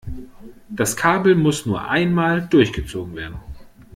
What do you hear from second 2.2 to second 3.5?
durchgezogen werden.